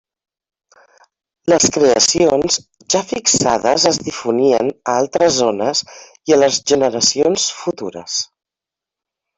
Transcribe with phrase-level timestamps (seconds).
[1.53, 2.57] Les creacions,
[2.95, 5.85] ja fixades es difonien a altres zones
[6.31, 8.23] i a les generacions futures.